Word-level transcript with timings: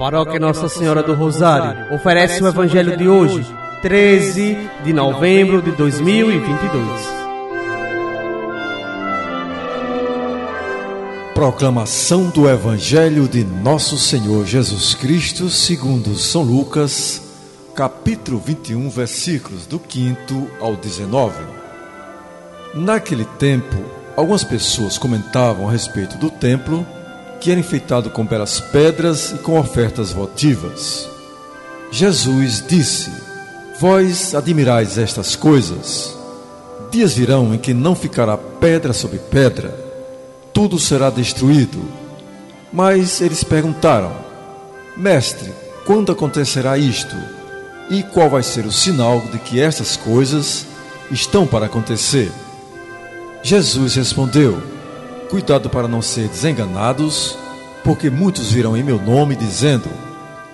Paróquia 0.00 0.40
Nossa 0.40 0.66
Senhora 0.66 1.02
do 1.02 1.12
Rosário 1.12 1.94
oferece 1.94 2.42
o 2.42 2.48
Evangelho 2.48 2.96
de 2.96 3.06
hoje, 3.06 3.46
13 3.82 4.56
de 4.82 4.94
novembro 4.94 5.60
de 5.60 5.72
2022. 5.72 6.82
Proclamação 11.34 12.30
do 12.30 12.48
Evangelho 12.48 13.28
de 13.28 13.44
Nosso 13.44 13.98
Senhor 13.98 14.46
Jesus 14.46 14.94
Cristo, 14.94 15.50
segundo 15.50 16.14
São 16.14 16.40
Lucas, 16.40 17.20
capítulo 17.74 18.38
21, 18.38 18.88
versículos 18.88 19.66
do 19.66 19.78
5 19.86 20.50
ao 20.62 20.76
19. 20.76 21.34
Naquele 22.74 23.26
tempo, 23.38 23.76
algumas 24.16 24.44
pessoas 24.44 24.96
comentavam 24.96 25.68
a 25.68 25.72
respeito 25.72 26.16
do 26.16 26.30
templo 26.30 26.86
que 27.40 27.50
era 27.50 27.58
enfeitado 27.58 28.10
com 28.10 28.24
belas 28.24 28.60
pedras 28.60 29.32
e 29.32 29.38
com 29.38 29.58
ofertas 29.58 30.12
votivas. 30.12 31.08
Jesus 31.90 32.62
disse: 32.66 33.10
Vós 33.80 34.34
admirais 34.34 34.98
estas 34.98 35.34
coisas. 35.34 36.16
Dias 36.90 37.14
virão 37.14 37.54
em 37.54 37.58
que 37.58 37.72
não 37.72 37.94
ficará 37.94 38.36
pedra 38.36 38.92
sobre 38.92 39.18
pedra, 39.18 39.74
tudo 40.52 40.78
será 40.78 41.08
destruído. 41.08 41.82
Mas 42.72 43.20
eles 43.20 43.42
perguntaram: 43.42 44.12
Mestre, 44.96 45.52
quando 45.86 46.12
acontecerá 46.12 46.76
isto? 46.76 47.16
E 47.88 48.02
qual 48.04 48.30
vai 48.30 48.42
ser 48.42 48.66
o 48.66 48.72
sinal 48.72 49.20
de 49.20 49.38
que 49.38 49.60
estas 49.60 49.96
coisas 49.96 50.66
estão 51.10 51.46
para 51.46 51.66
acontecer? 51.66 52.30
Jesus 53.42 53.94
respondeu: 53.94 54.79
Cuidado 55.30 55.70
para 55.70 55.86
não 55.86 56.02
ser 56.02 56.26
desenganados, 56.26 57.38
porque 57.84 58.10
muitos 58.10 58.50
virão 58.50 58.76
em 58.76 58.82
meu 58.82 59.00
nome 59.00 59.36
dizendo: 59.36 59.88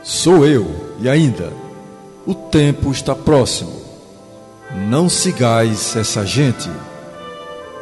Sou 0.00 0.46
eu, 0.46 0.94
e 1.00 1.08
ainda, 1.08 1.52
o 2.24 2.32
tempo 2.34 2.92
está 2.92 3.12
próximo. 3.12 3.82
Não 4.88 5.08
sigais 5.08 5.96
essa 5.96 6.24
gente. 6.24 6.70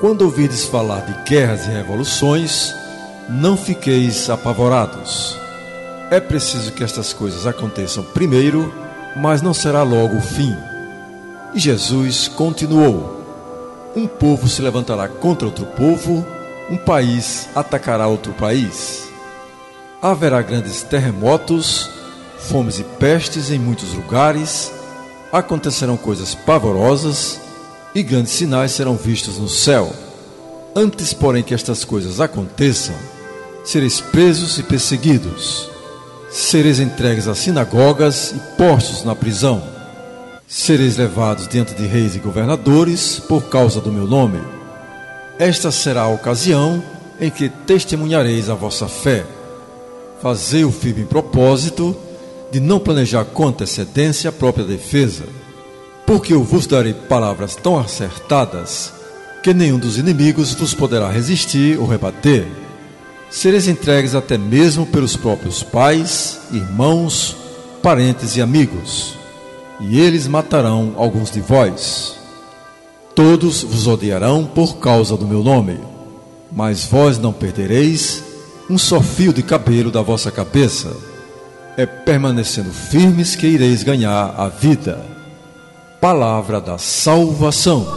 Quando 0.00 0.22
ouvides 0.22 0.64
falar 0.64 1.00
de 1.00 1.28
guerras 1.28 1.66
e 1.66 1.70
revoluções, 1.70 2.74
não 3.28 3.54
fiqueis 3.54 4.30
apavorados. 4.30 5.36
É 6.10 6.18
preciso 6.18 6.72
que 6.72 6.82
estas 6.82 7.12
coisas 7.12 7.46
aconteçam 7.46 8.02
primeiro, 8.02 8.72
mas 9.14 9.42
não 9.42 9.52
será 9.52 9.82
logo 9.82 10.16
o 10.16 10.22
fim. 10.22 10.56
E 11.54 11.58
Jesus 11.58 12.28
continuou: 12.28 13.22
Um 13.94 14.06
povo 14.06 14.48
se 14.48 14.62
levantará 14.62 15.06
contra 15.06 15.46
outro 15.46 15.66
povo 15.66 16.37
um 16.70 16.76
país 16.76 17.48
atacará 17.54 18.06
outro 18.06 18.32
país. 18.32 19.08
Haverá 20.02 20.42
grandes 20.42 20.82
terremotos, 20.82 21.90
fomes 22.38 22.78
e 22.78 22.84
pestes 22.84 23.50
em 23.50 23.58
muitos 23.58 23.94
lugares, 23.94 24.70
acontecerão 25.32 25.96
coisas 25.96 26.34
pavorosas 26.34 27.40
e 27.94 28.02
grandes 28.02 28.32
sinais 28.32 28.72
serão 28.72 28.96
vistos 28.96 29.38
no 29.38 29.48
céu. 29.48 29.92
Antes, 30.76 31.12
porém, 31.12 31.42
que 31.42 31.54
estas 31.54 31.84
coisas 31.84 32.20
aconteçam, 32.20 32.94
sereis 33.64 34.00
presos 34.00 34.58
e 34.58 34.62
perseguidos, 34.62 35.68
sereis 36.30 36.78
entregues 36.78 37.26
às 37.26 37.38
sinagogas 37.38 38.32
e 38.32 38.56
postos 38.56 39.02
na 39.04 39.16
prisão, 39.16 39.62
sereis 40.46 40.96
levados 40.96 41.48
diante 41.48 41.74
de 41.74 41.86
reis 41.86 42.14
e 42.14 42.18
governadores 42.18 43.18
por 43.18 43.48
causa 43.48 43.80
do 43.80 43.90
meu 43.90 44.06
nome 44.06 44.57
esta 45.38 45.70
será 45.70 46.02
a 46.02 46.08
ocasião 46.08 46.82
em 47.20 47.30
que 47.30 47.48
testemunhareis 47.48 48.50
a 48.50 48.54
vossa 48.54 48.88
fé. 48.88 49.24
Fazei 50.20 50.64
o 50.64 50.72
firme 50.72 51.04
propósito 51.04 51.96
de 52.50 52.58
não 52.58 52.80
planejar 52.80 53.24
com 53.24 53.46
antecedência 53.46 54.30
a 54.30 54.32
própria 54.32 54.64
defesa, 54.64 55.24
porque 56.06 56.32
eu 56.32 56.42
vos 56.42 56.66
darei 56.66 56.92
palavras 56.92 57.54
tão 57.54 57.78
acertadas 57.78 58.92
que 59.42 59.54
nenhum 59.54 59.78
dos 59.78 59.96
inimigos 59.96 60.54
vos 60.54 60.74
poderá 60.74 61.08
resistir 61.10 61.78
ou 61.78 61.86
rebater. 61.86 62.46
Sereis 63.30 63.68
entregues 63.68 64.14
até 64.14 64.36
mesmo 64.36 64.86
pelos 64.86 65.16
próprios 65.16 65.62
pais, 65.62 66.40
irmãos, 66.50 67.36
parentes 67.82 68.36
e 68.36 68.42
amigos, 68.42 69.14
e 69.78 70.00
eles 70.00 70.26
matarão 70.26 70.94
alguns 70.96 71.30
de 71.30 71.40
vós. 71.40 72.17
Todos 73.18 73.64
vos 73.64 73.88
odiarão 73.88 74.46
por 74.46 74.76
causa 74.76 75.16
do 75.16 75.26
meu 75.26 75.42
nome, 75.42 75.80
mas 76.52 76.84
vós 76.84 77.18
não 77.18 77.32
perdereis 77.32 78.22
um 78.70 78.78
só 78.78 79.00
fio 79.00 79.32
de 79.32 79.42
cabelo 79.42 79.90
da 79.90 80.00
vossa 80.00 80.30
cabeça. 80.30 80.96
É 81.76 81.84
permanecendo 81.84 82.70
firmes 82.70 83.34
que 83.34 83.48
ireis 83.48 83.82
ganhar 83.82 84.36
a 84.38 84.46
vida. 84.46 85.04
Palavra 86.00 86.60
da 86.60 86.78
salvação. 86.78 87.88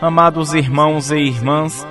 Amados 0.00 0.54
irmãos 0.54 1.10
e 1.10 1.16
irmãs, 1.16 1.84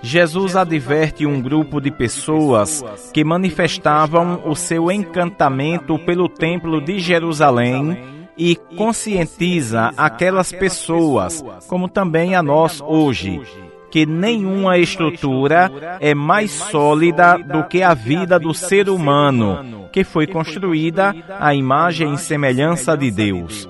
Jesus 0.00 0.54
adverte 0.54 1.26
um 1.26 1.40
grupo 1.40 1.80
de 1.80 1.90
pessoas 1.90 2.84
que 3.12 3.24
manifestavam 3.24 4.42
o 4.44 4.54
seu 4.54 4.90
encantamento 4.92 5.98
pelo 5.98 6.28
Templo 6.28 6.80
de 6.80 7.00
Jerusalém 7.00 7.98
e 8.36 8.54
conscientiza 8.76 9.92
aquelas 9.96 10.52
pessoas, 10.52 11.44
como 11.66 11.88
também 11.88 12.36
a 12.36 12.42
nós 12.42 12.80
hoje, 12.80 13.40
que 13.90 14.06
nenhuma 14.06 14.78
estrutura 14.78 15.98
é 16.00 16.14
mais 16.14 16.52
sólida 16.52 17.36
do 17.36 17.64
que 17.64 17.82
a 17.82 17.92
vida 17.92 18.38
do 18.38 18.54
ser 18.54 18.88
humano, 18.88 19.88
que 19.92 20.04
foi 20.04 20.28
construída 20.28 21.12
à 21.40 21.52
imagem 21.54 22.14
e 22.14 22.18
semelhança 22.18 22.96
de 22.96 23.10
Deus. 23.10 23.68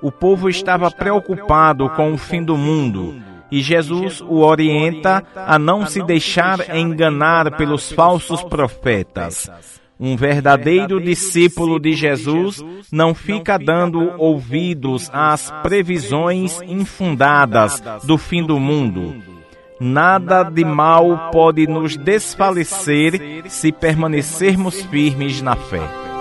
O 0.00 0.10
povo 0.10 0.48
estava 0.48 0.90
preocupado 0.90 1.90
com 1.90 2.12
o 2.12 2.16
fim 2.16 2.42
do 2.42 2.56
mundo 2.56 3.14
e 3.50 3.60
Jesus 3.60 4.20
o 4.20 4.38
orienta 4.38 5.24
a 5.34 5.58
não 5.58 5.86
se 5.86 6.02
deixar 6.02 6.76
enganar 6.76 7.56
pelos 7.56 7.92
falsos 7.92 8.42
profetas. 8.42 9.50
Um 9.98 10.14
verdadeiro 10.14 11.00
discípulo 11.00 11.80
de 11.80 11.94
Jesus 11.94 12.62
não 12.92 13.14
fica 13.14 13.58
dando 13.58 14.12
ouvidos 14.18 15.10
às 15.12 15.50
previsões 15.62 16.60
infundadas 16.62 17.82
do 18.04 18.18
fim 18.18 18.44
do 18.44 18.60
mundo. 18.60 19.16
Nada 19.80 20.42
de 20.42 20.64
mal 20.64 21.30
pode 21.30 21.66
nos 21.66 21.96
desfalecer 21.96 23.44
se 23.46 23.72
permanecermos 23.72 24.82
firmes 24.84 25.40
na 25.40 25.56
fé. 25.56 26.15